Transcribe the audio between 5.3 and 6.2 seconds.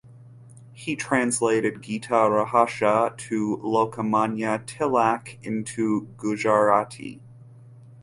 into